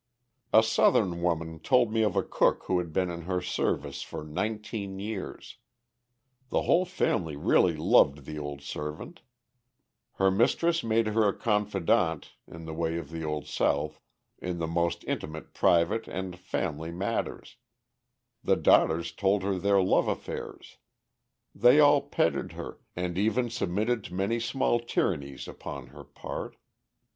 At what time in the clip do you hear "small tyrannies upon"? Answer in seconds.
24.39-25.89